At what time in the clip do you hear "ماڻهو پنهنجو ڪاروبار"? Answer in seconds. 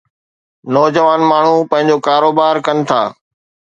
1.31-2.55